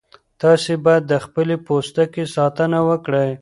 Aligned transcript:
تاسي 0.41 0.73
باید 0.85 1.03
د 1.11 1.13
خپل 1.25 1.47
پوستکي 1.65 2.23
ساتنه 2.35 2.79
وکړئ. 2.89 3.29